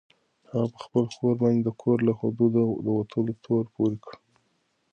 هغه 0.51 0.67
په 0.71 0.77
خپله 0.85 1.07
خور 1.15 1.33
باندې 1.41 1.61
د 1.63 1.69
کور 1.81 1.97
له 2.07 2.13
حدودو 2.19 2.63
د 2.85 2.87
وتلو 2.97 3.33
تور 3.45 3.63
پورې 3.75 3.97
کړ. 4.05 4.13